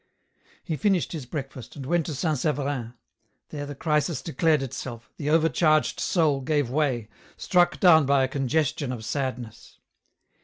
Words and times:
He 0.63 0.77
finished 0.77 1.11
his 1.11 1.27
breakfast, 1.27 1.75
and 1.75 1.85
went 1.85 2.07
to 2.07 2.15
St. 2.15 2.35
Severin; 2.35 2.95
there 3.49 3.67
the 3.67 3.75
crisis 3.75 4.23
declared 4.23 4.63
itself, 4.63 5.11
the 5.17 5.29
overcharged 5.29 5.99
soul 5.99 6.41
gave 6.41 6.71
way, 6.71 7.07
struck 7.37 7.79
down 7.79 8.07
by 8.07 8.23
a 8.23 8.27
congestion 8.27 8.91
of 8.91 9.05
sadness. 9.05 9.77